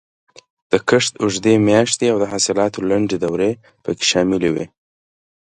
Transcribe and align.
د 0.71 0.73
کښت 0.89 1.13
اوږدې 1.23 1.53
میاشتې 1.69 2.05
او 2.11 2.17
د 2.19 2.25
حاصلاتو 2.31 2.79
لنډې 2.89 3.17
دورې 3.23 3.51
پکې 3.83 4.05
شاملې 4.11 4.49
وې. 4.53 4.65